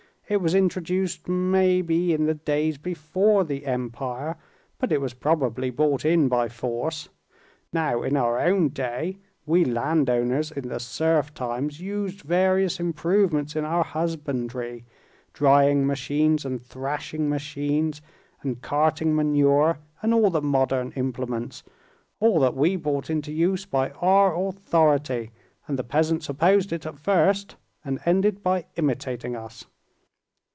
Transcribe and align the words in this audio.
It 0.29 0.39
was 0.39 0.55
introduced 0.55 1.27
maybe 1.27 2.13
in 2.13 2.25
the 2.25 2.33
days 2.33 2.77
before 2.77 3.43
the 3.43 3.65
Empire, 3.65 4.37
but 4.79 4.89
it 4.93 5.01
was 5.01 5.13
probably 5.13 5.69
brought 5.69 6.05
in 6.05 6.29
by 6.29 6.47
force. 6.47 7.09
Now, 7.73 8.01
in 8.01 8.15
our 8.15 8.39
own 8.39 8.69
day, 8.69 9.17
we 9.45 9.65
landowners 9.65 10.49
in 10.49 10.69
the 10.69 10.79
serf 10.79 11.33
times 11.33 11.81
used 11.81 12.21
various 12.21 12.79
improvements 12.79 13.57
in 13.57 13.65
our 13.65 13.83
husbandry: 13.83 14.85
drying 15.33 15.85
machines 15.85 16.45
and 16.45 16.63
thrashing 16.63 17.27
machines, 17.29 18.01
and 18.41 18.61
carting 18.61 19.13
manure 19.13 19.79
and 20.01 20.13
all 20.13 20.29
the 20.29 20.41
modern 20.41 20.91
implements—all 20.93 22.39
that 22.39 22.55
we 22.55 22.77
brought 22.77 23.09
into 23.09 23.33
use 23.33 23.65
by 23.65 23.89
our 23.99 24.33
authority, 24.47 25.31
and 25.67 25.77
the 25.77 25.83
peasants 25.83 26.29
opposed 26.29 26.71
it 26.71 26.85
at 26.85 26.97
first, 26.97 27.57
and 27.83 27.99
ended 28.05 28.41
by 28.41 28.65
imitating 28.77 29.35
us. 29.35 29.65